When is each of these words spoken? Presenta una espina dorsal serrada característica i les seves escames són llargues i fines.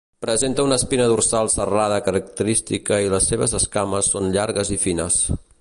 Presenta 0.25 0.63
una 0.67 0.77
espina 0.81 1.05
dorsal 1.11 1.51
serrada 1.57 1.99
característica 2.09 3.01
i 3.05 3.13
les 3.15 3.31
seves 3.33 3.57
escames 3.63 4.11
són 4.15 4.35
llargues 4.39 4.77
i 4.79 4.83
fines. 4.89 5.25